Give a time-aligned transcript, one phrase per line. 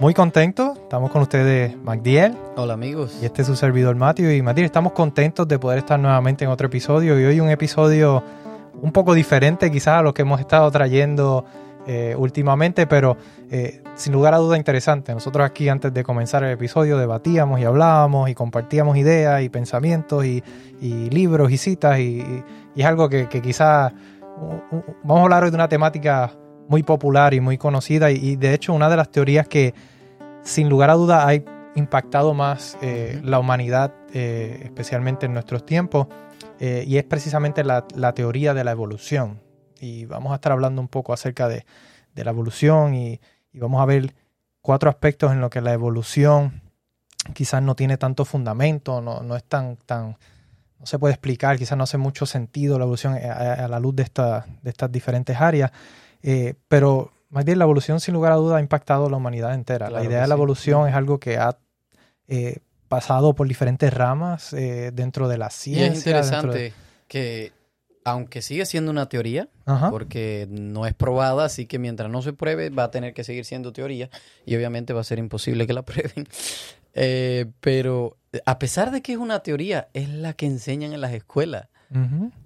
[0.00, 0.78] muy contentos.
[0.78, 2.36] Estamos con ustedes, Magdiel.
[2.56, 3.18] Hola amigos.
[3.22, 4.30] Y este es su servidor Matthew.
[4.32, 7.18] Y Magdiel, estamos contentos de poder estar nuevamente en otro episodio.
[7.20, 8.22] Y hoy un episodio
[8.80, 11.44] un poco diferente quizás a lo que hemos estado trayendo
[11.86, 13.16] eh, últimamente, pero
[13.50, 15.12] eh, sin lugar a duda interesante.
[15.12, 20.24] Nosotros aquí antes de comenzar el episodio debatíamos y hablábamos y compartíamos ideas y pensamientos
[20.24, 20.42] y,
[20.80, 22.42] libros y citas y,
[22.74, 23.92] es algo que, que quizás
[25.04, 26.32] vamos a hablar hoy de una temática
[26.68, 29.74] muy popular y muy conocida y, de hecho una de las teorías que
[30.42, 31.34] sin lugar a duda ha
[31.74, 36.08] impactado más eh, la humanidad, eh, especialmente en nuestros tiempos,
[36.58, 39.40] eh, y es precisamente la, teoría de la evolución.
[39.80, 41.64] Y vamos a estar hablando un poco acerca de,
[42.14, 43.20] la evolución y,
[43.54, 44.14] vamos a ver
[44.60, 46.62] cuatro aspectos en los que la evolución
[47.34, 50.16] quizás no tiene tanto fundamento, no, es tan, tan,
[50.78, 54.04] no se puede explicar, quizás no hace mucho sentido la evolución a, la luz de,
[54.62, 55.70] de estas diferentes áreas.
[56.22, 59.54] Eh, pero más bien la evolución sin lugar a duda ha impactado a la humanidad
[59.54, 59.90] entera.
[59.90, 61.58] la idea de la evolución es algo que ha
[62.28, 65.86] eh, pasado por diferentes ramas eh, dentro de la ciencia.
[65.86, 66.72] Y es interesante
[67.08, 67.52] que
[68.04, 69.48] aunque sigue siendo una teoría,
[69.90, 73.44] porque no es probada, así que mientras no se pruebe va a tener que seguir
[73.44, 74.10] siendo teoría
[74.44, 76.26] y obviamente va a ser imposible que la prueben.
[77.60, 81.68] pero a pesar de que es una teoría, es la que enseñan en las escuelas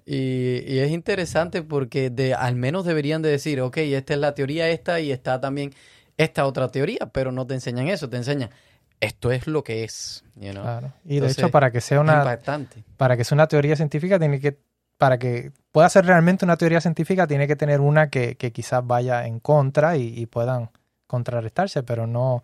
[0.06, 4.68] y, es interesante porque de, al menos deberían de decir, ok, esta es la teoría
[4.68, 5.74] esta y está también
[6.16, 8.50] esta otra teoría, pero no te enseñan eso, te enseñan
[9.00, 10.24] esto es lo que es.
[11.04, 12.38] Y de hecho, para que sea una
[12.96, 14.58] para que sea una teoría científica, tiene que,
[14.96, 19.26] para que pueda ser realmente una teoría científica, tiene que tener una que, quizás vaya
[19.26, 20.70] en contra y, puedan
[21.06, 22.42] contrarrestarse, pero no,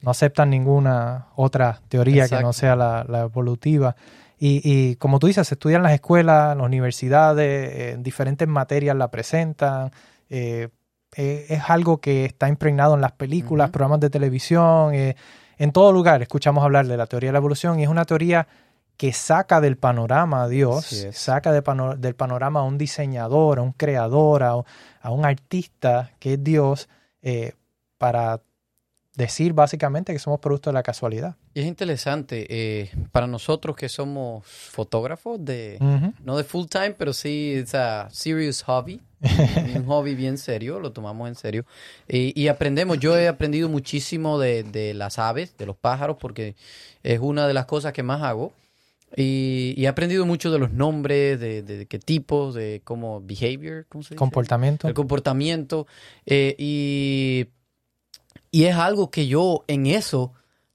[0.00, 3.96] no aceptan ninguna otra teoría que no sea la, la evolutiva.
[4.38, 8.96] Y, como tú dices, se estudia en las escuelas, en las universidades, en diferentes materias
[8.96, 9.90] la presentan.
[10.28, 10.68] Eh,
[11.16, 15.14] eh, es algo que está impregnado en las películas, programas de televisión, eh,
[15.58, 18.48] en todo lugar escuchamos hablar de la teoría de la evolución y es una teoría
[18.96, 24.42] que saca del panorama a Dios, saca del panorama a un diseñador, a un creador,
[24.42, 26.88] a, un artista que es Dios,
[27.98, 28.40] para
[29.16, 31.36] decir básicamente que somos producto de la casualidad.
[31.54, 35.78] Y es interesante, eh, para nosotros que somos fotógrafos, de
[36.24, 39.00] no de full time, pero sí es a serious hobby,
[39.76, 41.64] un hobby bien serio, lo tomamos en serio.
[42.08, 46.56] y aprendemos, yo he aprendido muchísimo de, las aves, de los pájaros, porque
[47.02, 48.52] es una de las cosas que más hago.
[49.16, 54.08] Y, he aprendido mucho de los nombres, de, qué tipos, de cómo behavior, ¿cómo se
[54.08, 54.16] dice?
[54.16, 54.88] Comportamiento.
[54.88, 55.86] El comportamiento.
[56.26, 57.46] Eh, y
[58.54, 60.32] y es algo que yo en eso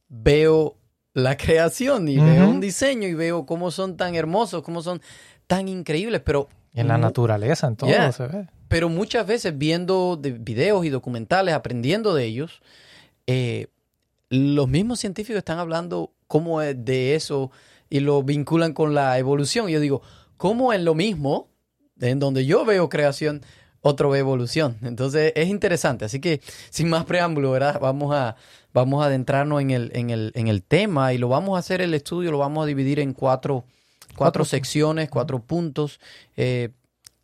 [0.10, 0.76] veo
[1.14, 5.02] la creación y veo un diseño y veo cómo son tan hermosos, cómo son
[5.48, 6.50] tan increíbles, pero...
[6.74, 8.48] en la naturaleza, en todo se ve.
[8.68, 12.62] Pero muchas veces viendo de videos y documentales, aprendiendo de ellos,
[13.28, 13.68] eh,
[14.28, 17.50] los mismos científicos están hablando cómo es de eso
[17.90, 19.70] y lo vinculan con la evolución.
[19.70, 20.02] Y yo digo,
[20.36, 21.48] ¿cómo en lo mismo,
[22.02, 23.42] en donde yo veo creación,
[23.82, 24.78] otro evolución.
[24.82, 26.06] Entonces es interesante.
[26.06, 27.80] Así que sin más preámbulo, ¿verdad?
[27.80, 28.36] Vamos a,
[28.74, 31.82] vamos a adentrarnos en el, en, el, en el tema y lo vamos a hacer
[31.82, 33.64] el estudio, lo vamos a dividir en cuatro,
[34.16, 36.00] cuatro, secciones, cuatro puntos.
[36.36, 36.70] Eh,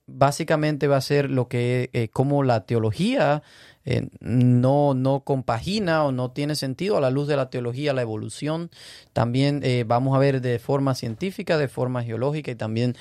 [0.07, 3.43] básicamente va a ser lo que, eh, como la teología
[3.85, 8.01] eh, no, no compagina o no tiene sentido a la luz de la teología, la
[8.01, 8.69] evolución.
[9.13, 12.95] También vamos a ver de forma científica, de forma geológica y también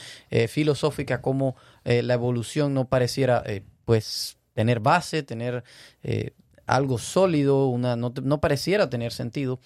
[0.49, 5.65] filosófica cómo eh, la evolución no pareciera eh, pues tener base, tener
[6.03, 6.33] eh,
[6.67, 9.61] algo sólido, una, no, no, pareciera tener sentido.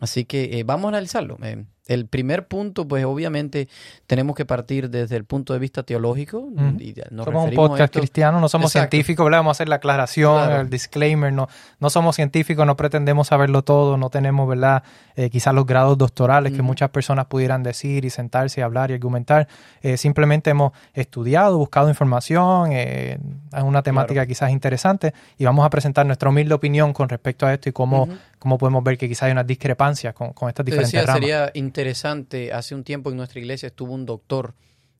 [0.00, 1.38] Así que vamos a analizarlo.
[1.86, 3.68] El primer punto, pues obviamente
[4.06, 6.48] tenemos que partir desde el punto de vista teológico.
[6.78, 11.32] y somos un podcast cristiano, no somos científicos, Vamos a hacer la aclaración, el disclaimer,
[11.32, 11.48] no,
[11.80, 14.82] no somos científicos, no pretendemos saberlo todo, no tenemos, ¿verdad?
[15.16, 18.94] Eh, quizás los grados doctorales que muchas personas pudieran decir y sentarse y hablar y
[18.94, 19.48] argumentar.
[19.82, 23.18] Eh, simplemente hemos estudiado, buscado información, eh,
[23.52, 27.52] es una temática quizás interesante y vamos a presentar nuestra humilde opinión con respecto a
[27.52, 28.08] esto y cómo,
[28.44, 31.18] cómo podemos ver que quizás hay unas discrepancias con, con estas diferentes decía, ramas.
[31.18, 34.52] Sería interesante, hace un tiempo en nuestra iglesia estuvo un doctor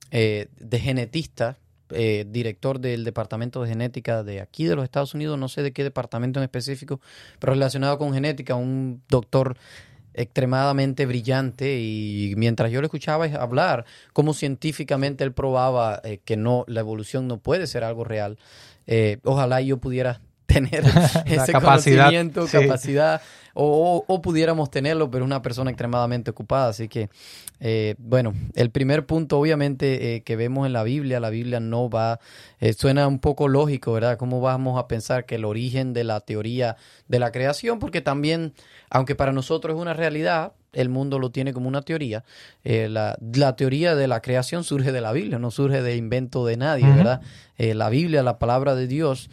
[0.09, 1.59] eh, de genetista,
[1.91, 5.73] eh, director del departamento de genética de aquí de los Estados Unidos, no sé de
[5.73, 6.99] qué departamento en específico,
[7.37, 9.57] pero relacionado con genética, un doctor
[10.15, 16.65] extremadamente brillante y mientras yo le escuchaba hablar, cómo científicamente él probaba eh, que no,
[16.67, 18.39] la evolución no puede ser algo real,
[18.87, 20.83] eh, ojalá yo pudiera tener
[21.25, 23.21] ese capacidad, conocimiento, capacidad,
[23.57, 26.67] o, pudiéramos tenerlo, pero una persona extremadamente ocupada.
[26.69, 27.09] Así que,
[27.61, 31.89] eh, bueno, el primer punto, obviamente, eh, que vemos en la Biblia, la Biblia no
[31.89, 32.19] va,
[32.59, 34.17] eh, suena un poco lógico, ¿verdad?
[34.17, 36.75] ¿Cómo vamos a pensar que el origen de la teoría
[37.07, 37.79] de la creación?
[37.79, 38.53] Porque también,
[38.89, 42.25] aunque para nosotros es una realidad, el mundo lo tiene como una teoría.
[42.65, 46.57] la, la, teoría de la creación surge de la Biblia, no surge de invento de
[46.57, 47.21] nadie, ¿verdad?
[47.57, 49.29] la Biblia, la palabra de Dios,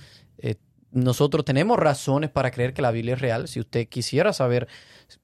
[0.92, 3.48] nosotros tenemos razones para creer que la Biblia es real.
[3.48, 4.68] Si usted quisiera saber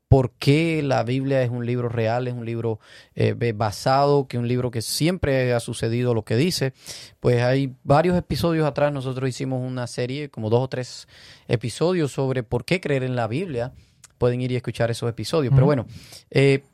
[0.08, 2.80] por qué la Biblia es un libro real, es un libro
[3.14, 6.72] eh, basado, que un libro que siempre ha sucedido lo que dice,
[7.20, 11.08] pues hay varios episodios atrás nosotros hicimos una serie, como dos o tres
[11.46, 13.72] episodios sobre por qué creer en la Biblia.
[14.16, 15.52] Pueden ir y escuchar esos episodios.
[15.54, 15.86] Pero bueno,
[16.30, 16.64] eh,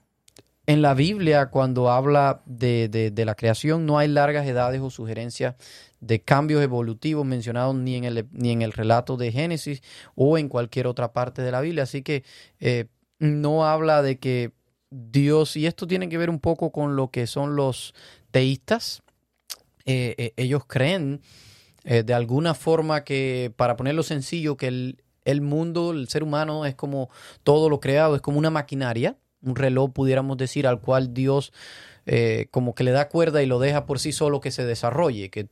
[0.66, 5.56] en la Biblia, cuando habla de, de, la creación, no hay largas edades o sugerencias
[6.00, 9.82] de cambios evolutivos mencionados ni en el, ni en el relato de Génesis
[10.14, 11.82] o en cualquier otra parte de la Biblia.
[11.82, 12.25] Así que
[12.61, 12.87] eh,
[13.19, 14.52] no habla de que
[14.90, 17.94] Dios, y esto tiene que ver un poco con lo que son los
[18.31, 19.02] teístas,
[19.84, 21.20] eh, eh, ellos creen
[21.84, 26.75] de alguna forma que, para ponerlo sencillo, que el, el mundo, el ser humano es
[26.75, 27.10] como
[27.43, 31.52] todo lo creado, es como una maquinaria, un reloj pudiéramos decir, al cual Dios
[32.06, 35.31] eh, como que le da cuerda y lo deja por sí solo que se desarrolle,
[35.31, 35.49] que,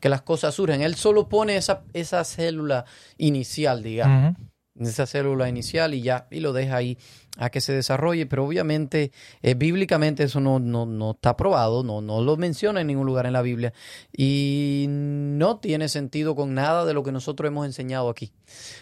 [0.00, 0.82] que las cosas surgen.
[0.82, 2.84] Él solo pone esa, esa célula
[3.18, 4.34] inicial, digamos
[4.80, 6.98] esa célula inicial y ya, y lo deja ahí
[7.36, 9.12] a que se desarrolle, pero obviamente
[9.42, 13.26] eh, bíblicamente eso no, no, no, está probado, no, no lo menciona en ningún lugar
[13.26, 13.72] en la Biblia
[14.16, 18.32] y no tiene sentido con nada de lo que nosotros hemos enseñado aquí.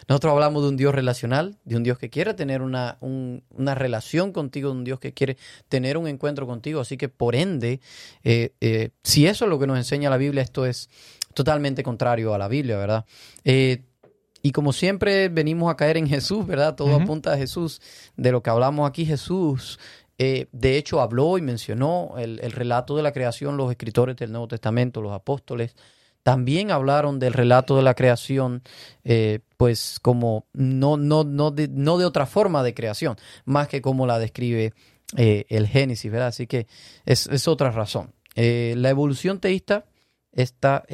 [0.08, 4.32] Nosotros hablamos de un Dios relacional, de un Dios que quiere tener una, una relación
[4.32, 5.36] contigo, de un Dios que quiere
[5.68, 7.80] tener un encuentro contigo, así que por ende,
[8.22, 10.88] eh, eh, si eso es lo que nos enseña la Biblia, esto es
[11.34, 13.04] totalmente contrario a la Biblia, ¿verdad?
[14.46, 16.74] Y como siempre venimos a caer en Jesús, ¿verdad?
[16.74, 17.80] Todo apunta a Jesús.
[18.14, 19.78] De lo que hablamos aquí, Jesús,
[20.18, 24.46] eh, de hecho, habló y mencionó el, relato de la creación, los escritores del Nuevo
[24.46, 25.74] Testamento, los apóstoles.
[26.22, 28.62] También hablaron del relato de la creación,
[29.02, 33.80] eh, pues como no, no, no, de, no de otra forma de creación, más que
[33.80, 34.74] como la describe
[35.16, 36.28] eh, el Génesis, ¿verdad?
[36.28, 36.66] Así que
[37.06, 38.12] es, es otra razón.
[38.36, 39.86] la evolución teísta
[40.32, 40.84] está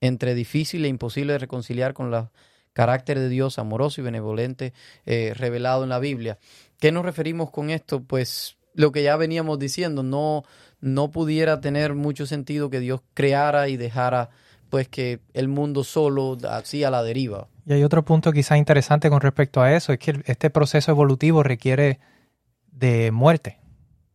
[0.00, 2.32] entre difícil e imposible de reconciliar con la
[2.74, 4.74] carácter de Dios amoroso y benevolente
[5.06, 6.38] eh, revelado en la Biblia.
[6.78, 8.02] ¿Qué nos referimos con esto?
[8.02, 10.42] Pues lo que ya veníamos diciendo, no,
[10.80, 14.28] no pudiera tener mucho sentido que Dios creara y dejara
[14.68, 17.46] pues que el mundo solo así a la deriva.
[17.64, 21.42] Y hay otro punto quizás interesante con respecto a eso, es que este proceso evolutivo
[21.42, 22.00] requiere
[22.72, 23.60] de muerte,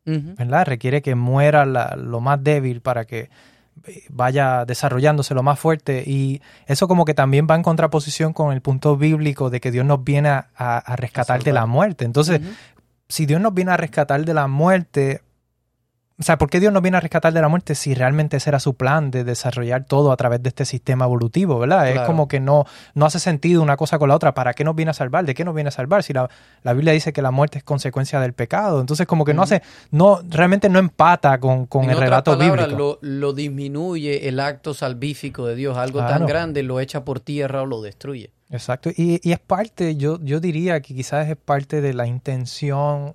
[0.03, 0.65] ¿verdad?
[0.65, 3.29] Requiere que muera lo más débil para que
[4.09, 6.03] vaya desarrollándose lo más fuerte.
[6.05, 9.85] Y eso como que también va en contraposición con el punto bíblico de que Dios
[9.85, 12.05] nos viene a, rescatar de la muerte.
[12.05, 12.41] Entonces,
[13.07, 15.21] si Dios nos viene a rescatar de la muerte,
[16.19, 18.50] o sea, ¿por qué Dios nos viene a rescatar de la muerte si realmente ese
[18.50, 21.89] era su plan de desarrollar todo a través de este sistema evolutivo, ¿verdad?
[21.89, 24.33] Es como que no, no hace sentido una cosa con la otra.
[24.33, 25.25] ¿Para qué nos viene a salvar?
[25.25, 26.04] ¿De qué nos viene a salvar?
[26.04, 26.30] Si la,
[26.74, 28.81] Biblia dice que la muerte es consecuencia del pecado.
[28.81, 29.62] Entonces, como que no hace,
[29.92, 32.68] no, realmente no empata con, con el relato bíblico.
[32.68, 35.78] Lo, lo disminuye el acto salvífico de Dios.
[35.78, 38.33] Algo tan grande lo echa por tierra o lo destruye.
[38.49, 38.90] Exacto.
[38.90, 43.14] Y, y es parte, yo, yo diría que quizás es parte de la intención.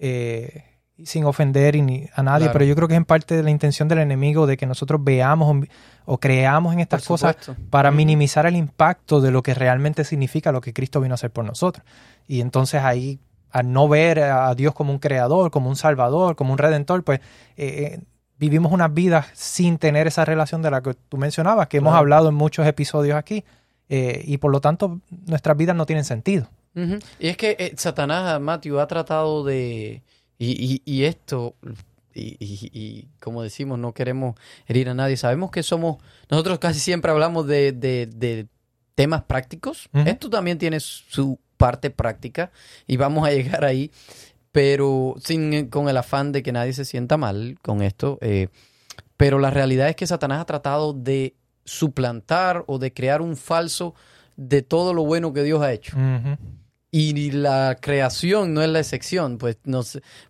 [0.00, 0.64] Eh,
[1.04, 1.76] sin ofender
[2.14, 4.56] a nadie, pero yo creo que es en parte de la intención del enemigo de
[4.56, 5.66] que nosotros veamos
[6.04, 7.36] o, creamos en estas cosas
[7.70, 11.30] para minimizar el impacto de lo que realmente significa lo que Cristo vino a hacer
[11.30, 11.84] por nosotros.
[12.26, 16.52] Y entonces ahí, al no ver a Dios como un creador, como un salvador, como
[16.52, 17.20] un redentor, pues
[17.56, 18.00] eh, eh,
[18.38, 22.28] vivimos unas vidas sin tener esa relación de la que tú mencionabas, que hemos hablado
[22.28, 23.44] en muchos episodios aquí,
[23.88, 26.48] eh, y por lo tanto nuestras vidas no tienen sentido.
[27.18, 30.02] Y es que Satanás, Matthew, ha tratado de
[30.42, 31.54] y, y, esto,
[32.14, 35.18] y, y, como decimos, no queremos herir a nadie.
[35.18, 35.98] Sabemos que somos,
[36.30, 38.46] nosotros casi siempre hablamos de, de,
[38.94, 39.88] temas prácticos.
[39.92, 42.50] Esto también tiene su parte práctica
[42.86, 43.90] y vamos a llegar ahí,
[44.50, 48.18] pero sin con el afán de que nadie se sienta mal con esto.
[48.22, 48.48] Eh,
[49.18, 53.94] pero la realidad es que Satanás ha tratado de suplantar o de crear un falso
[54.36, 55.96] de todo lo bueno que Dios ha hecho.
[56.90, 59.82] Y la creación no es la excepción, pues, no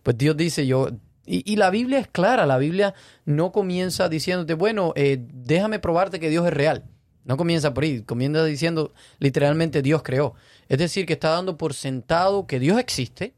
[0.03, 0.89] pues Dios dice yo,
[1.25, 2.93] y, la Biblia es clara, la Biblia
[3.25, 6.83] no comienza diciéndote, bueno, eh, déjame probarte que Dios es real.
[7.23, 10.33] No comienza por ahí, comienza diciendo literalmente Dios creó.
[10.67, 13.35] Es decir, que está dando por sentado que Dios existe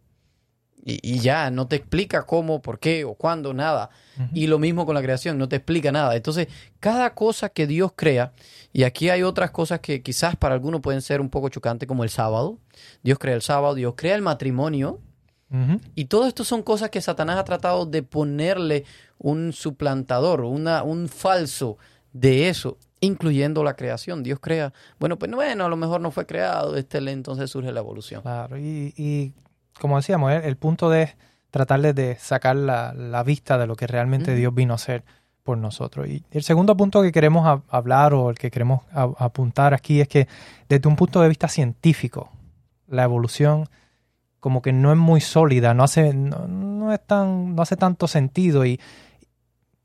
[0.86, 3.90] Y, y ya, no te explica cómo, por qué o cuándo, nada.
[4.34, 6.16] Y lo mismo con la creación, no te explica nada.
[6.16, 6.48] Entonces,
[6.80, 8.34] cada cosa que Dios crea,
[8.74, 12.04] y aquí hay otras cosas que quizás para algunos pueden ser un poco chocantes, como
[12.04, 12.60] el sábado.
[13.02, 15.00] Dios crea el sábado, Dios crea el matrimonio.
[15.94, 18.86] Y todo esto son cosas que Satanás ha tratado de ponerle
[19.20, 21.78] un suplantador, una, un falso
[22.12, 24.24] de eso, incluyendo la creación.
[24.24, 27.82] Dios crea, bueno, pues bueno, a lo mejor no fue creado, este, entonces surge la
[27.82, 28.24] evolución.
[28.24, 29.34] Claro, y, y
[29.80, 31.16] como decíamos, el, el punto de
[31.52, 34.34] tratar de, sacar la, la vista de lo que realmente.
[34.36, 35.04] Dios vino a hacer
[35.44, 36.08] por nosotros.
[36.08, 40.00] Y el segundo punto que queremos a- hablar o el que queremos a- apuntar aquí
[40.02, 40.28] es que
[40.70, 42.30] desde un punto de vista científico,
[42.88, 43.68] la evolución
[44.40, 48.08] como que no es muy sólida, no hace, no, no es tan, no hace tanto
[48.08, 48.80] sentido y,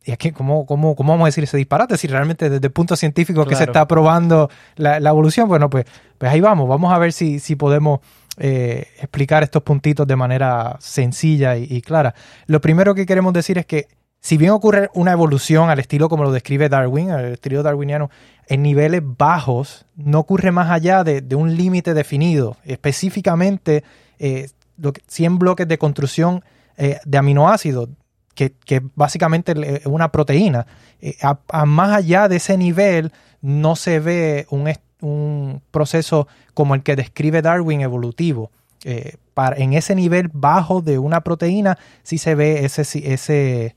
[0.04, 2.72] y es que ¿cómo, cómo, cómo vamos a decir ese disparate si realmente desde el
[2.72, 5.84] punto científico que se está probando la, la evolución, bueno, pues,
[6.18, 8.00] pues ahí vamos, vamos a ver si, si podemos
[8.38, 12.14] eh, explicar estos puntitos de manera sencilla y, clara.
[12.46, 13.88] Lo primero que queremos decir es que
[14.20, 18.10] si bien ocurre una evolución al estilo como lo describe Darwin, al estilo darwiniano,
[18.46, 22.56] en niveles bajos, no ocurre más allá de, un límite definido.
[22.64, 23.84] Específicamente,
[24.18, 26.44] eh, lo que- 100 bloques de construcción
[26.76, 27.88] eh, de aminoácidos,
[28.34, 30.66] que, básicamente es una proteína.
[31.00, 34.68] Eh, a, más allá de ese nivel, no se ve un,
[35.00, 38.50] un proceso como el que describe Darwin evolutivo.
[38.84, 43.76] Eh, para, en ese nivel bajo de una proteína, sí se ve ese, ese,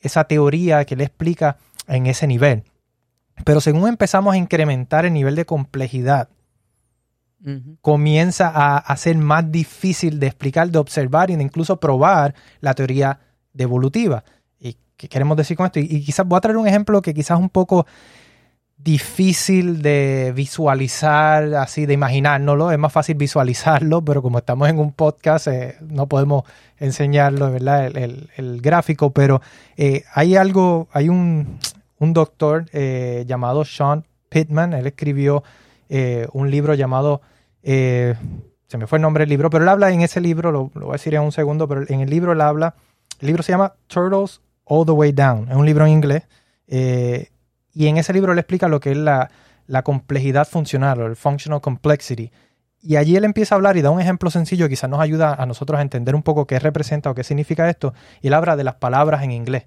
[0.00, 1.56] esa teoría que le explica
[1.86, 2.64] en ese nivel.
[3.44, 6.28] Pero según empezamos a incrementar el nivel de complejidad,
[7.82, 13.20] comienza a, a ser más difícil de explicar, de observar e incluso probar la teoría
[13.52, 14.24] de evolutiva.
[14.58, 15.78] ¿Y qué queremos decir con esto?
[15.78, 17.86] Y, y quizás voy a traer un ejemplo que quizás un poco
[18.76, 22.70] difícil de visualizar, así de imaginárnoslo.
[22.70, 26.44] Es más fácil visualizarlo, pero como estamos en un podcast, eh, no podemos
[26.78, 27.86] enseñarlo, ¿verdad?
[27.86, 29.40] El, el- gráfico, pero
[29.76, 31.58] eh, hay algo, hay un,
[31.98, 35.42] un doctor eh, llamado Sean Pittman, él escribió
[36.32, 37.20] un libro llamado,
[37.62, 38.16] se
[38.78, 40.92] me fue el nombre del libro, pero él habla en ese libro, lo, voy a
[40.92, 42.74] decir en un segundo, pero en el libro él habla,
[43.20, 46.24] el libro se llama Turtles All the Way Down, es un libro en inglés,
[47.74, 49.30] y en ese libro él explica lo que es la,
[49.66, 52.30] la complejidad funcional o el functional complexity.
[52.80, 55.46] Y allí él empieza a hablar y da un ejemplo sencillo, quizás nos ayuda a
[55.46, 57.94] nosotros a entender un poco qué representa o qué significa esto.
[58.20, 59.64] Y él habla de las palabras en inglés.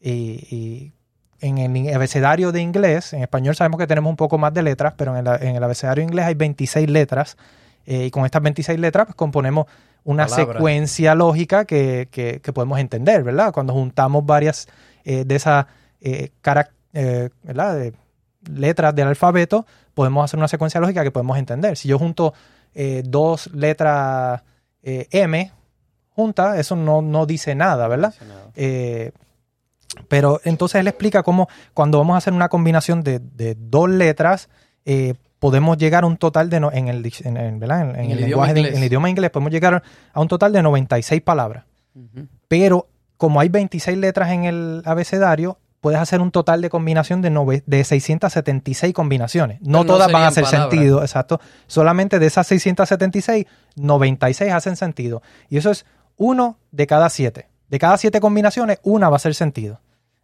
[0.00, 0.12] Y,
[0.50, 0.92] y
[1.40, 4.94] en el abecedario de inglés, en español sabemos que tenemos un poco más de letras,
[4.96, 7.36] pero en, el- en el abecedario inglés hay 26 letras.
[7.86, 9.66] eh, y con estas 26 letras pues, componemos
[10.04, 10.56] una Palabras.
[10.56, 13.52] secuencia lógica que, que- que podemos entender, ¿verdad?
[13.52, 14.68] Cuando juntamos varias
[15.04, 15.66] eh, de esas
[16.00, 17.76] eh, carac- eh, ¿verdad?
[17.76, 17.92] de
[18.50, 21.76] letras del alfabeto, podemos hacer una secuencia lógica que podemos entender.
[21.76, 22.32] Si yo junto
[22.74, 24.42] eh, dos letras
[24.82, 25.50] eh, M
[26.10, 28.14] juntas, eso no, no dice nada, ¿verdad?
[30.08, 34.48] Pero entonces él explica cómo cuando vamos a hacer una combinación de, de dos letras,
[35.38, 37.82] podemos llegar a un total de, no- en el, en, en- ¿verdad?
[37.82, 38.76] en- en En el lenguaje, de- inglés.
[38.76, 39.82] en el idioma inglés, podemos llegar
[40.12, 41.64] a un total de 96 palabras.
[41.94, 42.26] Ujú.
[42.48, 47.30] Pero como hay 26 letras en el abecedario, puedes hacer un total de combinación de,
[47.30, 49.60] nove- de 676 combinaciones.
[49.60, 50.70] No, Pero no todas van a hacer palabras.
[50.70, 51.40] sentido, exacto.
[51.66, 53.44] Solamente de esas 676,
[53.76, 55.20] 96 hacen sentido.
[55.50, 55.84] Y eso es
[56.16, 57.48] uno de cada siete.
[57.68, 59.80] De cada siete combinaciones, una va a hacer sentido.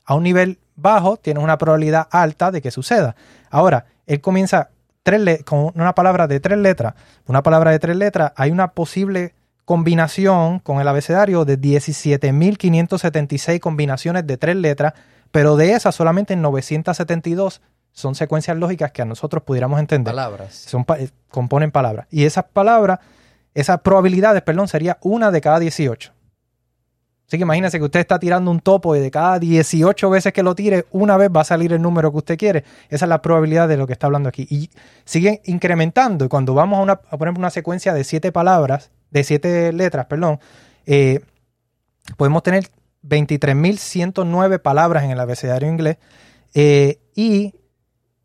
[0.07, 3.15] A un nivel bajo, tienes una probabilidad alta de que suceda.
[3.51, 4.71] Ahora, él comienza
[5.03, 6.95] tres con una palabra de tres letras.
[7.27, 9.35] Una palabra de tres letras, hay una posible
[9.67, 14.95] combinación con el abecedario de 17.576 combinaciones de tres letras,
[15.31, 17.61] pero de esas solamente 972
[17.93, 20.13] son secuencias lógicas que a nosotros pudiéramos entender.
[20.13, 20.55] Palabras.
[20.55, 22.07] Son pa- eh, componen palabras.
[22.11, 23.01] Y esas palabras,
[23.55, 26.13] esas probabilidades, perdón, sería una de cada 18.
[27.27, 30.43] Así que imagínese que usted está tirando un topo y de cada 18 veces que
[30.43, 32.65] lo tire, una vez va a salir el número que usted quiere.
[32.89, 34.49] Esa es la probabilidad de lo que está hablando aquí.
[34.51, 34.69] Y
[35.05, 36.25] sigue incrementando.
[36.25, 39.73] Y cuando vamos a, una, a por ejemplo, una secuencia de siete palabras, de siete
[39.73, 40.41] letras, perdón,
[40.87, 41.21] eh,
[42.17, 42.69] podemos tener
[43.05, 45.99] 23.109 palabras en el abecedario inglés.
[46.55, 47.55] eh, y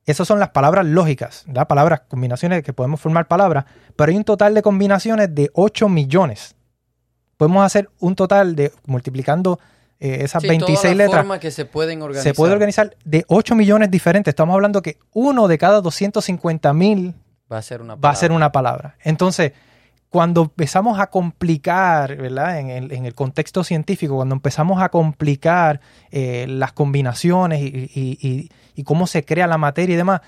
[0.05, 3.65] esas son las palabras lógicas, las palabras, combinaciones que podemos formar palabras,
[3.95, 6.55] pero hay un total de combinaciones de 8 millones.
[7.37, 9.59] Podemos hacer un total de, multiplicando
[9.99, 12.23] eh, esas Sí, 26 todas las letras, formas que se pueden organizar.
[12.23, 14.31] se puede organizar de 8 millones diferentes.
[14.31, 17.15] Estamos hablando que uno de cada 250 mil
[17.51, 18.97] Va a ser una va a ser una palabra.
[19.03, 19.53] Entonces,
[20.15, 22.57] cuando empezamos a complicar, ¿verdad?
[22.61, 28.49] En el, en el contexto científico, cuando empezamos a complicar eh, las combinaciones y,
[28.85, 30.21] cómo se crea la materia y demás,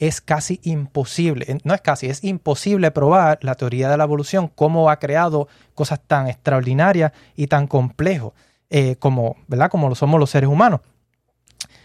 [0.00, 4.90] es casi imposible, no es casi, es imposible probar la teoría de la evolución, cómo
[4.90, 8.32] ha creado cosas tan extraordinarias y tan complejos
[8.70, 9.70] eh, como, ¿verdad?
[9.70, 10.80] como lo somos los seres humanos.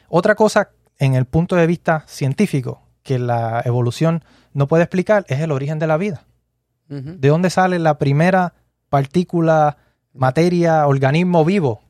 [0.09, 5.39] Otra cosa en el punto de vista científico que la evolución no puede explicar es
[5.39, 6.25] el origen de la vida.
[6.87, 8.53] ¿De dónde sale la primera
[8.89, 9.77] partícula,
[10.13, 11.81] materia, organismo vivo?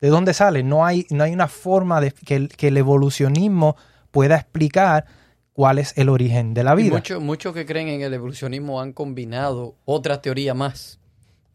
[0.00, 0.62] ¿De dónde sale?
[0.62, 3.76] No hay, no hay una forma de que el evolucionismo
[4.10, 5.06] pueda explicar
[5.52, 7.02] cuál es el origen de la vida.
[7.20, 10.98] Muchos que creen en el evolucionismo han combinado otra teoría más,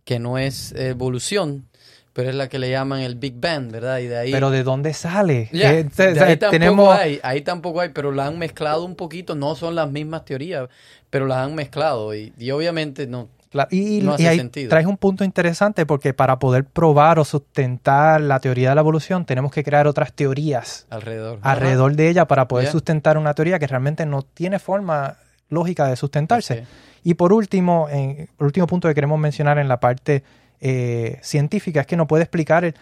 [0.04, 1.68] que no es evolución,
[2.18, 4.00] pero es la que le llaman el Big Bang, ¿verdad?
[4.00, 4.32] Y de ahí...
[4.32, 5.52] Pero ¿de dónde sale?
[5.54, 6.98] ahí, tampoco tenemos...
[6.98, 10.68] hay, ahí tampoco hay, pero la han mezclado un poquito, no son las mismas teorías,
[11.12, 13.30] pero las han mezclado y, y obviamente no,
[13.70, 18.76] y, ahí traes un punto interesante porque para poder probar o sustentar la teoría de
[18.76, 23.36] la evolución tenemos que crear otras teorías alrededor, alrededor de ella para poder sustentar una
[23.36, 25.18] teoría que realmente no tiene forma
[25.50, 26.66] lógica de sustentarse.
[27.04, 30.24] Y por último, en, el último punto que queremos mencionar en la parte
[30.60, 32.76] eh, científica es que no puede explicar, el,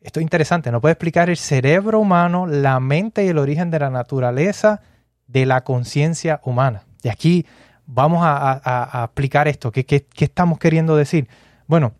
[0.00, 3.78] esto es interesante, no puede explicar el cerebro humano, la mente y el origen de
[3.78, 4.80] la naturaleza
[5.26, 6.84] de la conciencia humana.
[7.02, 7.46] Y aquí
[7.86, 9.70] vamos a, aplicar esto.
[9.72, 11.28] ¿Qué, ¿Qué, estamos queriendo decir?
[11.66, 11.92] Bueno,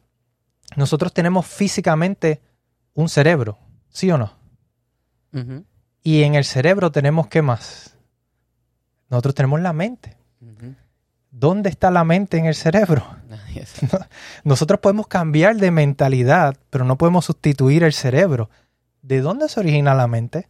[0.76, 2.40] nosotros tenemos físicamente
[2.94, 3.58] un cerebro,
[3.90, 4.32] ¿sí o no?
[6.02, 7.96] Y en el cerebro tenemos qué más?
[9.10, 10.16] Nosotros tenemos la mente.
[11.38, 13.06] ¿Dónde está la mente en el cerebro?
[14.44, 18.50] Nosotros podemos cambiar de mentalidad, pero no podemos sustituir el cerebro.
[19.02, 20.48] ¿De dónde se origina la mente?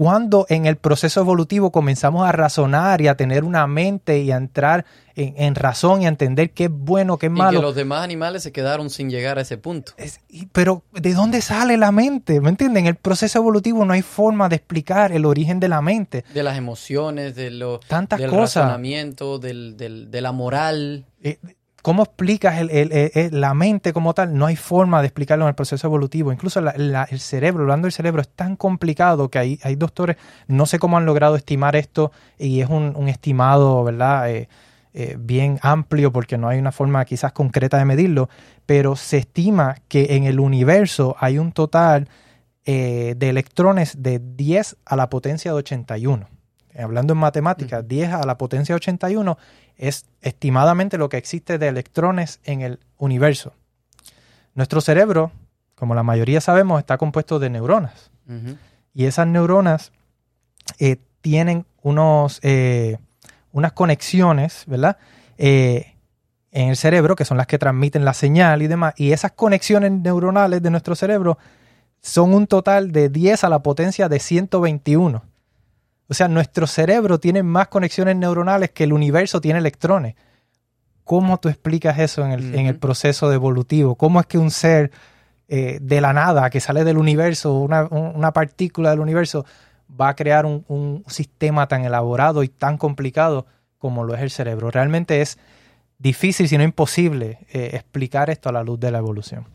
[0.00, 4.38] Cuando en el proceso evolutivo comenzamos a razonar y a tener una mente y a
[4.38, 7.58] entrar en, razón y a entender qué es bueno, qué es malo.
[7.58, 9.92] Y que los demás animales se quedaron sin llegar a ese punto.
[10.52, 12.40] pero, ¿de dónde sale la mente?
[12.40, 12.84] ¿Me entienden?
[12.84, 16.24] En el proceso evolutivo no hay forma de explicar el origen de la mente.
[16.32, 21.04] De las emociones, de lo, Tantas del razonamiento, del, de la moral.
[21.22, 21.36] Eh,
[21.82, 22.60] ¿Cómo explicas
[23.30, 24.36] la mente como tal?
[24.36, 26.32] No hay forma de explicarlo en el proceso evolutivo.
[26.32, 30.78] Incluso el cerebro, hablando del cerebro, es tan complicado que hay, hay doctores, no sé
[30.78, 34.30] cómo han logrado estimar esto y es un, estimado, ¿verdad?
[34.30, 34.48] Eh,
[34.92, 38.28] eh, bien amplio porque no hay una forma quizás concreta de medirlo,
[38.66, 42.08] pero se estima que en el universo hay un total
[42.66, 46.39] eh, de electrones de 10 a la potencia de 81.
[46.78, 49.38] Hablando en matemáticas, 10 a la potencia de 81
[49.76, 53.54] es estimadamente lo que existe de electrones en el universo.
[54.54, 55.32] Nuestro cerebro,
[55.74, 58.10] como la mayoría sabemos, está compuesto de neuronas.
[58.94, 59.92] Y esas neuronas
[60.78, 62.98] eh, tienen unos, eh,
[63.52, 64.98] unas conexiones, ¿verdad?
[65.38, 65.94] Eh,
[66.52, 68.94] en el cerebro, que son las que transmiten la señal y demás.
[68.96, 71.38] Y esas conexiones neuronales de nuestro cerebro
[72.02, 75.22] son un total de 10 a la potencia de 121.
[76.10, 80.16] O sea, nuestro cerebro tiene más conexiones neuronales que el universo tiene electrones.
[81.04, 83.94] ¿Cómo tú explicas eso en el, proceso de evolutivo?
[83.94, 84.90] ¿Cómo es que un ser
[85.46, 89.46] eh, de la nada, que sale del universo, una, partícula del universo,
[89.88, 93.46] va a crear un, sistema tan elaborado y tan complicado
[93.78, 94.72] como lo es el cerebro?
[94.72, 95.38] Realmente es
[95.98, 99.46] difícil, si no imposible, eh, explicar esto a la luz de la evolución.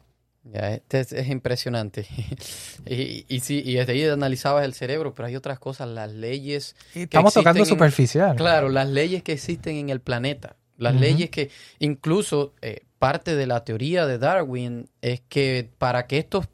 [0.53, 2.05] Ya, este es, impresionante.
[2.85, 6.75] y, y, sí, y desde ahí analizabas el cerebro, pero hay otras cosas, las leyes.
[6.93, 8.35] Estamos tocando superficial.
[8.35, 10.55] Claro, las leyes que existen en el planeta.
[10.77, 16.17] Las leyes que, incluso eh, parte de la teoría de Darwin es que para que
[16.17, 16.47] estos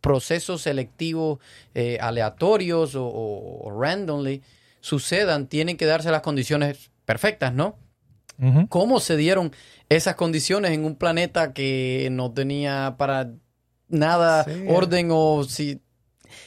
[0.00, 1.38] procesos selectivos
[1.74, 4.42] eh, aleatorios o, randomly
[4.80, 7.76] sucedan, tienen que darse las condiciones perfectas, ¿no?
[8.70, 9.52] ¿Cómo se dieron
[9.90, 13.32] esas condiciones en un planeta que no tenía para
[13.88, 15.80] nada orden o si...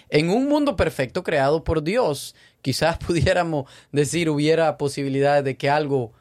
[0.10, 6.14] En un mundo perfecto creado por Dios, quizás pudiéramos decir hubiera posibilidades de que algo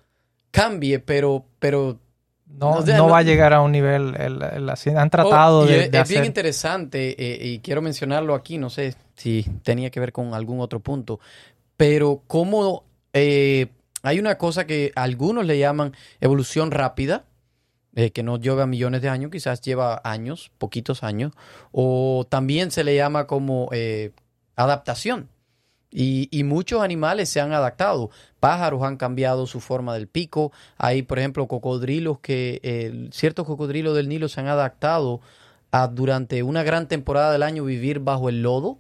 [0.51, 1.99] cambie, pero, pero
[2.59, 4.17] no, no, va a llegar a un nivel.
[4.17, 8.59] han tratado oh, de, es, bien interesante eh, y quiero mencionarlo aquí.
[8.59, 11.21] No sé si tenía que ver con algún otro punto,
[11.77, 13.69] pero cómo eh,
[14.03, 17.25] hay una cosa que algunos le llaman evolución rápida,
[17.95, 21.33] eh, que no lleva millones de años, quizás lleva años, poquitos años,
[21.73, 24.13] o también se le llama como eh,
[24.57, 25.29] adaptación.
[25.95, 28.11] Y, muchos animales se han adaptado.
[28.41, 30.51] Pájaros han cambiado su forma del pico.
[30.79, 35.21] Hay, por ejemplo, cocodrilos que, ciertos cocodrilos del Nilo se han adaptado
[35.71, 38.79] a durante una gran temporada del año vivir bajo el lodo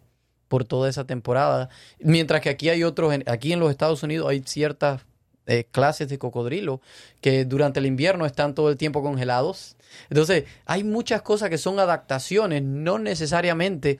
[0.48, 1.68] por toda esa temporada.
[1.98, 5.02] Mientras que aquí hay otros, aquí en los Estados Unidos hay ciertas
[5.46, 6.81] eh, clases de cocodrilo
[7.20, 9.76] que durante el invierno están todo el tiempo congelados.
[10.09, 13.98] Entonces, hay muchas cosas que son adaptaciones, no necesariamente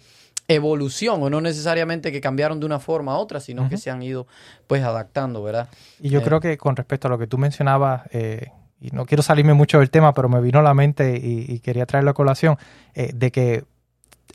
[0.49, 4.03] evolución, o no necesariamente que cambiaron de una forma a otra, sino que se han
[4.03, 4.27] ido
[4.67, 5.69] pues adaptando, ¿verdad?
[6.01, 8.49] Y yo Eh, creo que con respecto a lo que tú mencionabas, eh,
[8.81, 11.61] y no quiero salirme mucho del tema, pero me vino a la mente y, y
[11.61, 12.57] quería traerlo a colación,
[12.95, 13.65] eh, de que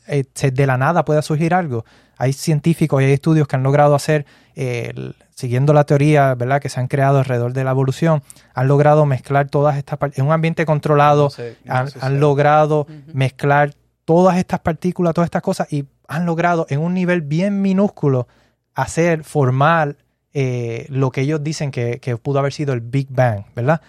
[0.06, 1.84] de la nada pueda surgir algo.
[2.16, 6.60] Hay científicos y hay estudios que han logrado hacer, el- siguiendo la teoría ¿verdad?
[6.60, 8.24] que se han creado alrededor de la evolución,
[8.54, 11.86] han logrado mezclar todas estas partes en un ambiente controlado, no sé- no han,
[12.18, 13.72] logrado mezclar
[14.04, 18.26] todas estas partículas, todas estas cosas, y han logrado en un nivel bien minúsculo
[18.74, 19.94] hacer, formar
[20.34, 23.80] eh, lo que ellos dicen que, que pudo haber sido el Big Bang, ¿verdad?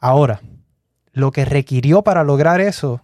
[0.00, 0.40] Ahora,
[1.12, 3.02] lo que requirió para lograr eso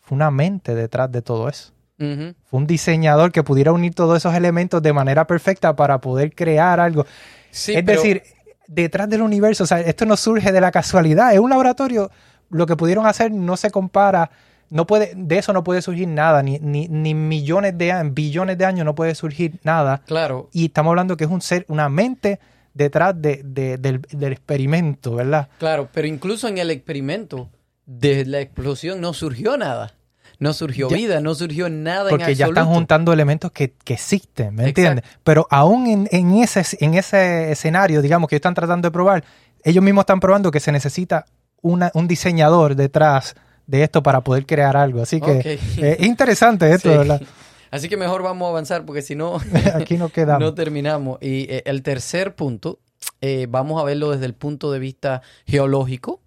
[0.00, 1.72] fue una mente detrás de todo eso.
[1.98, 6.78] Fue un diseñador que pudiera unir todos esos elementos de manera perfecta para poder crear
[6.80, 7.06] algo.
[7.50, 8.22] Sí, es pero- decir,
[8.66, 11.32] detrás del universo, o sea, esto no surge de la casualidad.
[11.32, 12.10] Es un laboratorio,
[12.50, 14.30] lo que pudieron hacer no se compara,
[14.68, 18.58] no puede, de eso no puede surgir nada, ni, ni, ni millones de años, billones
[18.58, 20.02] de años no puede surgir nada.
[20.06, 22.40] claro, Y estamos hablando que es un ser, una mente
[22.74, 25.48] detrás de, de- del, del experimento, ¿verdad?
[25.58, 27.48] Claro, pero incluso en el experimento
[27.86, 29.94] de la explosión no surgió nada.
[30.38, 30.96] No surgió Ya.
[30.96, 34.80] vida, no surgió nada Porque en ya están juntando elementos que, que existen, ¿me Exacto.
[34.82, 35.04] entiendes?
[35.24, 39.24] Pero aún en, en ese, en ese escenario, digamos, que ellos están tratando de probar,
[39.64, 41.24] ellos mismos están probando que se necesita
[41.62, 43.34] una- un diseñador detrás
[43.66, 45.02] de esto para poder crear algo.
[45.02, 45.38] Así que
[45.78, 46.98] eh, es interesante esto, Sí.
[46.98, 47.22] ¿verdad?
[47.70, 49.38] Así que mejor vamos a avanzar porque si no,
[49.74, 50.40] Aquí nos quedamos.
[50.40, 51.18] no terminamos.
[51.20, 52.78] Y eh, el tercer punto,
[53.20, 56.20] eh, vamos a verlo desde el punto de vista geológico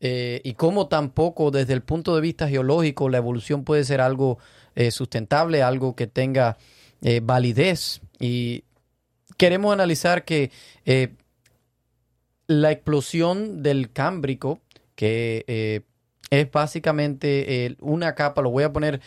[0.00, 4.38] eh, y cómo tampoco desde el punto de vista geológico la evolución puede ser algo
[4.74, 6.58] eh, sustentable, algo que tenga
[7.02, 8.00] eh, validez.
[8.20, 8.64] Y
[9.36, 10.50] queremos analizar que
[12.46, 14.60] la explosión del Cámbrico,
[14.94, 15.84] que
[16.30, 19.00] es básicamente una capa, lo voy a poner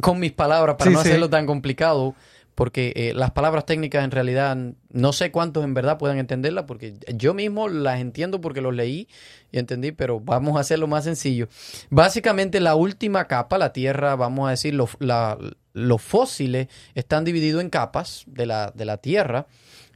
[0.00, 1.08] con mis palabras para Sí, no sí.
[1.08, 2.14] hacerlo tan complicado,
[2.54, 4.56] porque eh, las palabras técnicas en realidad
[4.90, 9.08] no sé cuántos en verdad puedan entenderlas, porque yo mismo las entiendo porque los leí
[9.50, 11.48] y entendí, pero vamos a hacerlo más sencillo.
[11.90, 18.24] Básicamente la última capa, la Tierra, vamos a decir, los, fósiles están divididos en capas
[18.26, 19.46] de la, de la Tierra.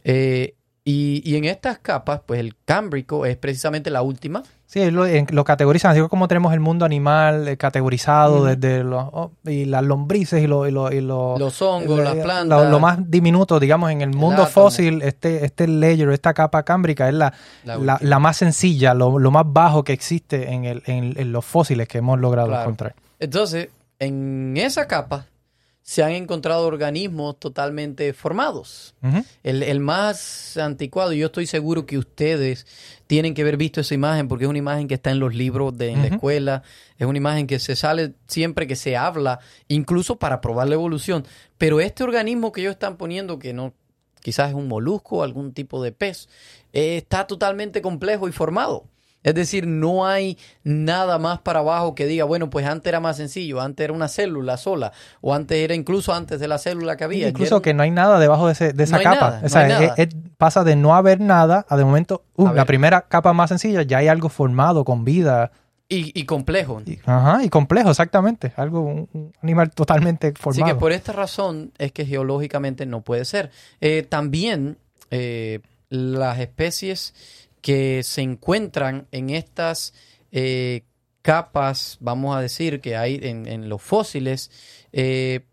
[0.04, 0.54] eh,
[0.88, 4.44] y, y en estas capas, pues el cámbrico es precisamente la última.
[4.66, 9.32] Sí, lo, lo categorizan, así como tenemos el mundo animal eh, categorizado desde los, oh,
[9.44, 12.70] y las lombrices y, lo- y lo- y Los hongos, la- las la- plantas.
[12.70, 17.14] Lo, más diminuto, digamos, en el mundo fósil, este, este layer, esta capa cámbrica es
[17.14, 17.32] la,
[17.64, 21.44] La la, más sencilla, lo, lo más bajo que existe en, el, en, en los
[21.44, 22.62] fósiles que hemos logrado Claro.
[22.62, 22.94] encontrar.
[23.18, 25.26] Entonces, en esa capa
[25.86, 28.96] se han encontrado organismos totalmente formados.
[29.44, 32.66] El, el más anticuado, y yo estoy seguro que ustedes
[33.06, 35.78] tienen que haber visto esa imagen porque es una imagen que está en los libros
[35.78, 36.64] de en la escuela,
[36.98, 41.24] es una imagen que se sale siempre que se habla, incluso para probar la evolución.
[41.56, 43.72] Pero este organismo que ellos están poniendo, que no,
[44.22, 46.28] quizás es un molusco, algún tipo de pez,
[46.72, 48.88] eh, está totalmente complejo y formado.
[49.26, 53.16] Es decir, no hay nada más para abajo que diga, bueno, pues antes era más
[53.16, 57.04] sencillo, antes era una célula sola, o antes era incluso antes de la célula que
[57.04, 57.28] había.
[57.28, 59.30] Incluso era que no hay nada debajo de, ese- de esa No capa.
[59.30, 60.08] nada, o sea, es-
[60.38, 63.82] pasa de no haber nada a de momento, uh, A la primera capa más sencilla,
[63.82, 65.50] ya hay algo formado con vida.
[65.88, 66.82] y, y complejo.
[66.86, 68.52] Y, ajá, y complejo, exactamente.
[68.56, 70.66] Algo, un, animal totalmente Así formado.
[70.74, 73.50] que por esta razón es que geológicamente no puede ser.
[73.80, 74.78] Eh, también
[75.10, 77.14] eh, las especies
[77.66, 79.92] que se encuentran en estas
[80.30, 80.84] eh,
[81.20, 84.52] capas, vamos a decir, que hay en, en los fósiles,
[84.92, 85.46] eh,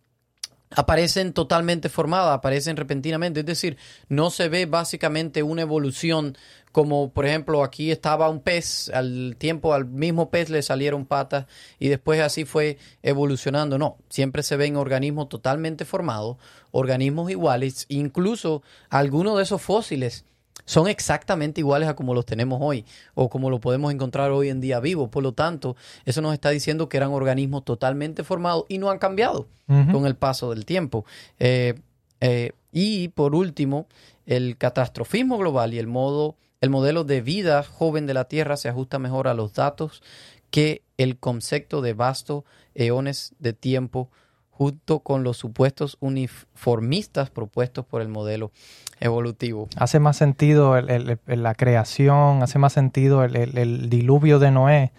[0.69, 3.39] aparecen totalmente formadas, aparecen repentinamente.
[3.39, 3.77] Es decir,
[4.09, 6.37] no se ve básicamente una evolución
[6.71, 11.47] como, por ejemplo, aquí estaba un pez, al tiempo al mismo pez le salieron patas
[11.79, 13.79] y después así fue evolucionando.
[13.79, 16.37] No, siempre se ven organismos totalmente formados,
[16.69, 20.25] organismos iguales, incluso algunos de esos fósiles
[20.65, 22.85] son exactamente iguales a como los tenemos hoy
[23.15, 25.09] o como lo podemos encontrar hoy en día vivos.
[25.09, 28.97] Por lo tanto, eso nos está diciendo que eran organismos totalmente formados y no han
[28.97, 31.05] cambiado con el paso del tiempo.
[31.39, 31.75] Eh,
[32.21, 33.87] eh, y por último,
[34.25, 38.69] el catastrofismo global y el modo, el modelo de vida joven de la Tierra se
[38.69, 40.01] ajusta mejor a los datos
[40.49, 44.09] que el concepto de vasto eones de tiempo
[44.55, 48.51] junto con los supuestos uniformistas propuestos por el modelo
[48.99, 49.67] evolutivo.
[49.77, 54.91] Hace más sentido el- el- el- la creación, hace más sentido el, diluvio de Noé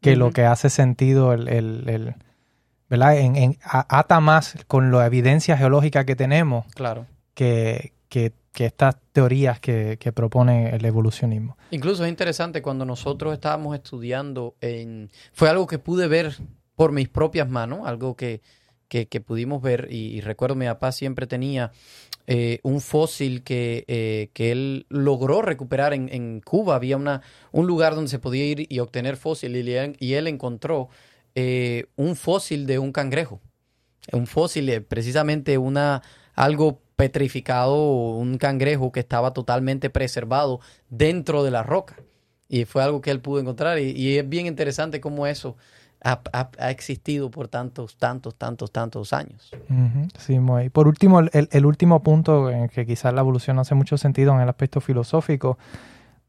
[0.00, 2.14] que lo que hace sentido el,
[2.88, 3.16] ¿verdad?
[3.18, 7.06] En, en- a- ata más con la evidencia geológica que tenemos Claro.
[7.34, 11.56] que, que- que estas teorías que, que propone el evolucionismo.
[11.70, 15.08] Incluso es interesante cuando nosotros estábamos estudiando en...
[15.32, 16.34] Fue algo que pude ver
[16.74, 18.40] por mis propias manos, algo que,
[18.90, 21.72] que, pudimos ver, y, y recuerdo mi papá siempre tenía
[22.26, 26.76] eh, un fósil que, eh, que, él logró recuperar en, en, Cuba.
[26.76, 30.90] Había una, un lugar donde se podía ir y obtener fósil y él, encontró
[31.34, 33.40] eh, un fósil de un cangrejo.
[34.12, 36.02] Un fósil, precisamente una,
[36.34, 37.76] algo petrificado,
[38.14, 41.96] un cangrejo que estaba totalmente preservado dentro de la roca.
[42.48, 43.78] Y fue algo que él pudo encontrar.
[43.78, 45.56] Y, y es bien interesante cómo eso
[46.02, 49.50] ha, ha, ha, existido por tantos, tantos, tantos, tantos años.
[49.68, 50.08] Uh -huh.
[50.18, 50.70] Sí, muy.
[50.70, 54.32] Por último, el, el, último punto en que quizás la evolución no hace mucho sentido
[54.34, 55.58] en el aspecto filosófico,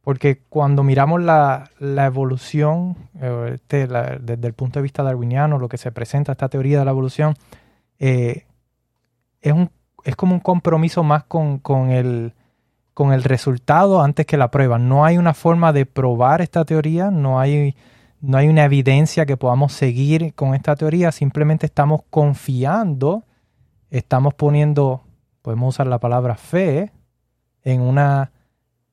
[0.04, 2.98] porque cuando miramos la, la evolución
[3.54, 6.86] este, la, desde el punto de vista darwiniano, lo que se presenta, esta teoría de
[6.86, 7.36] la evolución,
[8.00, 8.46] eh,
[9.42, 9.70] es, un,
[10.04, 12.34] es como un compromiso más con, con el
[12.94, 14.78] con el resultado antes que la prueba.
[14.78, 17.76] No hay una forma de probar esta teoría, no hay
[18.22, 23.24] no hay una evidencia que podamos seguir con esta teoría, simplemente estamos confiando,
[23.90, 25.04] estamos poniendo,
[25.42, 26.92] podemos usar la palabra fe,
[27.64, 28.32] en una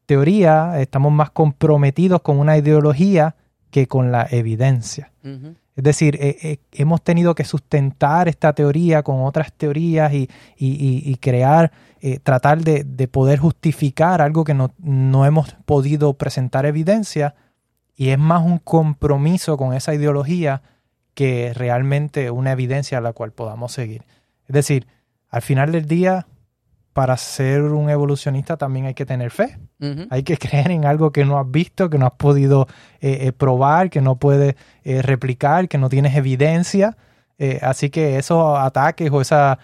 [0.07, 3.37] teoría, estamos más comprometidos con una ideología
[3.71, 5.13] que con la evidencia.
[5.23, 5.55] Uh -huh.
[5.77, 11.03] Es decir, eh, eh, hemos tenido que sustentar esta teoría con otras teorías y, y,
[11.09, 16.67] y crear, eh, tratar de, de, poder justificar algo que no, no hemos podido presentar
[16.67, 17.37] evidencia
[17.99, 20.63] y es más un compromiso con esa ideología
[21.15, 24.05] que realmente una evidencia a la cual podamos seguir.
[24.47, 24.87] Es decir,
[25.29, 26.29] al final del día,
[26.93, 29.59] para ser un evolucionista también hay que tener fe.
[29.81, 30.07] Uh -huh.
[30.11, 32.69] Hay que creer en algo que no has visto, que no has podido
[33.01, 36.97] eh, eh, probar, que no puedes eh, replicar, que no tienes evidencia.
[37.63, 39.57] Así que esos ataques o esos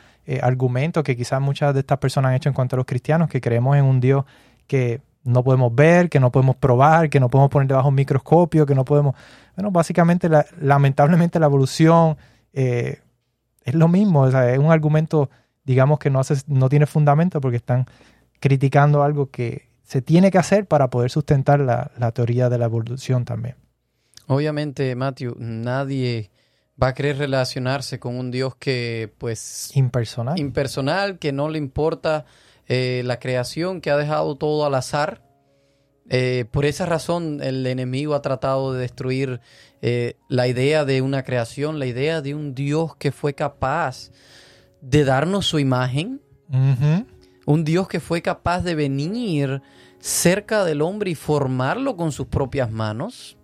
[0.42, 3.40] argumentos que quizás muchas de estas personas han hecho en cuanto a los cristianos, que
[3.40, 4.24] creemos en un Dios
[4.68, 8.66] que no podemos ver, que no podemos probar, que no podemos poner debajo un microscopio,
[8.66, 9.16] que no podemos...
[9.56, 12.16] Bueno, básicamente, la, lamentablemente la evolución
[12.52, 13.00] eh,
[13.62, 15.30] es lo mismo, o sea, es un argumento,
[15.64, 17.86] digamos, que no, hace, no tiene fundamento porque están
[18.38, 22.66] criticando algo que se tiene que hacer para poder sustentar la, la teoría de la
[22.66, 23.56] evolución también.
[24.26, 26.30] Obviamente, Matthew, nadie
[26.82, 29.74] va a querer relacionarse con un Dios que, pues...
[29.74, 30.38] Impersonal.
[30.38, 32.24] Impersonal, que no le importa
[32.68, 35.22] eh, la creación que ha dejado todo al azar.
[36.10, 39.40] Eh, por esa razón el enemigo ha tratado de destruir
[39.80, 44.10] eh, la idea de una creación, la idea de un Dios que fue capaz
[44.82, 47.06] de darnos su imagen, uh -huh.
[47.46, 49.62] un Dios que fue capaz de venir
[49.98, 53.38] cerca del hombre y formarlo con sus propias manos,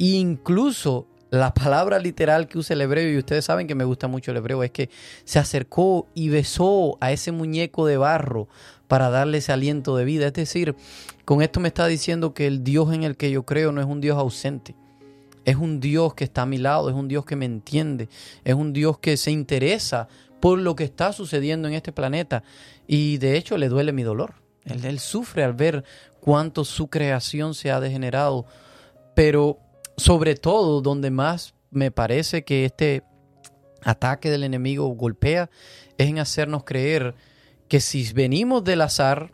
[0.00, 1.06] e incluso
[1.38, 4.36] la palabra literal que usa el hebreo, y ustedes saben que me gusta mucho el
[4.36, 4.90] hebreo, es que
[5.24, 8.48] se acercó y besó a ese muñeco de barro
[8.88, 10.26] para darle ese aliento de vida.
[10.26, 10.76] Es decir,
[11.24, 13.86] con esto me está diciendo que el Dios en el que yo creo no es
[13.86, 14.74] un Dios ausente.
[15.44, 18.08] Es un Dios que está a mi lado, es un Dios que me entiende,
[18.44, 20.08] es un Dios que se interesa
[20.40, 22.42] por lo que está sucediendo en este planeta.
[22.86, 24.34] Y de hecho le duele mi dolor.
[24.64, 25.84] Él, él sufre al ver
[26.20, 28.46] cuánto su creación se ha degenerado.
[29.14, 29.58] Pero
[29.96, 33.02] sobre todo donde más me parece que este
[33.82, 35.50] ataque del enemigo golpea
[35.98, 37.14] es en hacernos creer
[37.68, 39.32] que si venimos del azar,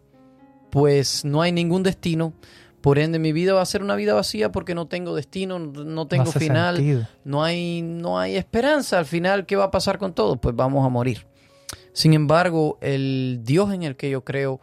[0.71, 2.33] pues no hay ningún destino.
[2.81, 6.07] Por ende, mi vida va a ser una vida vacía porque no tengo destino, no
[6.07, 8.99] tengo no final, no hay, no hay esperanza.
[8.99, 10.41] Al final, ¿qué va a pasar con todo?
[10.41, 11.27] Pues vamos a morir.
[11.93, 14.61] Sin embargo, el Dios en el que yo creo,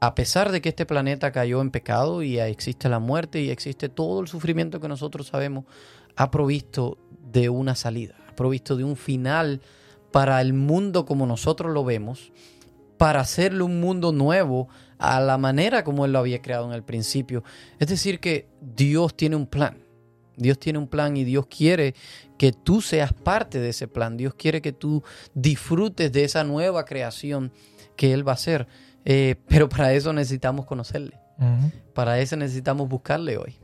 [0.00, 3.88] a pesar de que este planeta cayó en pecado y existe la muerte y existe
[3.88, 5.64] todo el sufrimiento que nosotros sabemos,
[6.16, 6.98] ha provisto
[7.32, 9.60] de una salida, ha provisto de un final
[10.12, 12.32] para el mundo como nosotros lo vemos,
[12.96, 16.82] para hacerle un mundo nuevo a la manera como Él lo había creado en el
[16.82, 17.42] principio.
[17.78, 19.82] Es decir, que Dios tiene un plan.
[20.36, 21.94] Dios tiene un plan y Dios quiere
[22.38, 24.16] que tú seas parte de ese plan.
[24.16, 25.02] Dios quiere que tú
[25.34, 27.52] disfrutes de esa nueva creación
[27.96, 28.66] que Él va a hacer.
[29.06, 31.18] Eh, pero para eso necesitamos conocerle.
[31.38, 31.72] Uh -huh.
[31.94, 33.56] Para eso necesitamos buscarle hoy.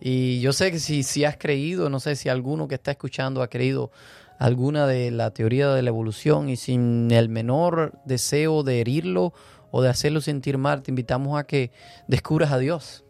[0.00, 3.42] Y yo sé que si, si has creído, no sé si alguno que está escuchando
[3.42, 3.92] ha creído
[4.38, 9.32] alguna de la teoría de la evolución y sin el menor deseo de herirlo
[9.70, 11.70] o de hacerlo sentir mal, te invitamos a que
[12.08, 13.04] descubras a Dios.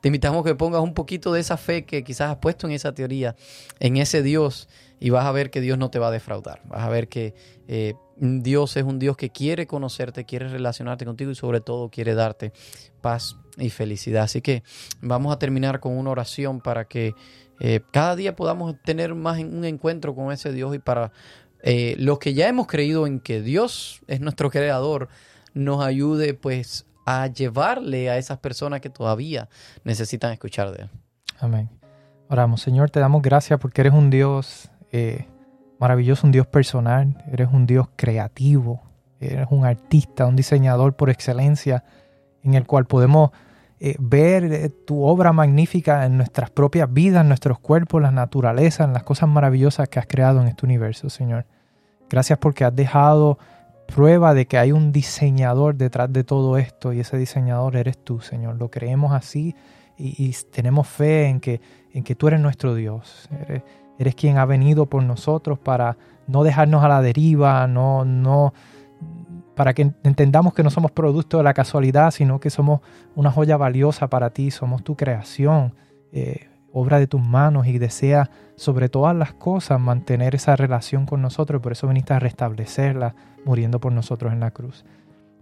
[0.00, 2.72] Te invitamos a que pongas un poquito de esa fe que quizás has puesto en
[2.72, 3.36] esa teoría,
[3.80, 6.62] en ese Dios, y vas a ver que Dios no te va a defraudar.
[6.66, 7.34] Vas a ver que
[7.68, 12.14] eh, Dios es un Dios que quiere conocerte, quiere relacionarte contigo y sobre todo quiere
[12.14, 12.52] darte
[13.00, 14.24] paz y felicidad.
[14.24, 14.62] Así que
[15.00, 17.14] vamos a terminar con una oración para que
[17.60, 21.12] eh, cada día podamos tener más un encuentro con ese Dios y para
[21.62, 25.08] eh, los que ya hemos creído en que Dios es nuestro creador,
[25.52, 29.48] nos ayude pues a llevarle a esas personas que todavía
[29.84, 30.90] necesitan escuchar de Él.
[31.40, 31.68] Amén.
[32.28, 35.26] Oramos, Señor, te damos gracias porque eres un Dios eh,
[35.78, 38.82] maravilloso, un Dios personal, eres un Dios creativo,
[39.18, 41.82] eres un artista, un diseñador por excelencia,
[42.42, 43.30] en el cual podemos
[43.80, 48.84] eh, ver eh, tu obra magnífica en nuestras propias vidas, en nuestros cuerpos, la naturaleza,
[48.84, 51.46] en las cosas maravillosas que has creado en este universo, Señor.
[52.10, 53.38] Gracias porque has dejado
[53.90, 58.20] prueba de que hay un diseñador detrás de todo esto y ese diseñador eres tú,
[58.20, 58.56] Señor.
[58.56, 59.54] Lo creemos así
[59.98, 61.60] y, tenemos fe en que,
[61.92, 63.28] en que tú eres nuestro Dios.
[63.98, 68.54] Eres, quien ha venido por nosotros para no dejarnos a la deriva, no, no,
[69.54, 72.80] para que entendamos que no somos producto de la casualidad, sino que somos
[73.14, 75.74] una joya valiosa para ti, somos tu creación,
[76.12, 81.20] eh, obra de tus manos y deseas sobre todas las cosas mantener esa relación con
[81.20, 84.84] nosotros, por eso viniste a restablecerla muriendo por nosotros en la cruz.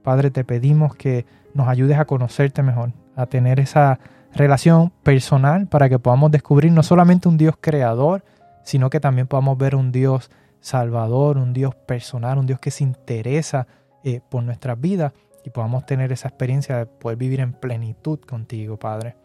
[0.03, 3.99] Padre, te pedimos que nos ayudes a conocerte mejor, a tener esa
[4.35, 8.25] relación personal para que podamos descubrir no solamente un Dios creador,
[8.63, 10.31] sino que también podamos ver un Dios
[10.61, 13.67] salvador, un Dios personal, un Dios que se interesa
[14.05, 15.13] eh, por nuestras vidas
[15.45, 19.17] y podamos tener esa experiencia de poder vivir en plenitud contigo, Padre.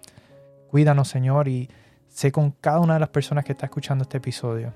[0.69, 1.69] Cuídanos, Señor, y
[2.07, 4.73] sé con cada una de las personas que está escuchando este episodio,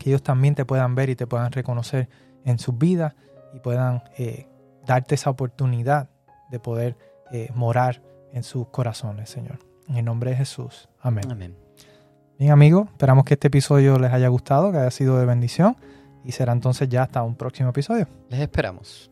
[0.00, 2.08] que ellos también te puedan ver y te puedan reconocer
[2.44, 3.14] en sus vidas
[3.54, 4.48] y puedan eh,
[4.86, 6.08] darte esa oportunidad
[6.50, 6.96] de poder
[7.30, 8.02] eh, morar
[8.32, 9.58] en sus corazones, Señor.
[9.88, 10.88] En el nombre de Jesús.
[11.00, 11.30] Amén.
[11.30, 11.56] Amén.
[12.38, 15.76] Bien, amigos, esperamos que este episodio les haya gustado, que haya sido de bendición.
[16.24, 18.06] Y será entonces ya hasta un próximo episodio.
[18.28, 19.11] Les esperamos.